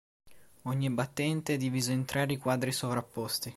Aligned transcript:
Ogni 0.63 0.89
battente 0.89 1.53
è 1.53 1.57
diviso 1.57 1.91
in 1.91 2.05
tre 2.05 2.25
riquadri 2.25 2.71
sovrapposti. 2.71 3.49